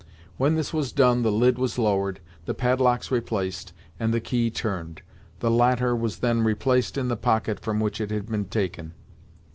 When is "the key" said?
4.11-4.49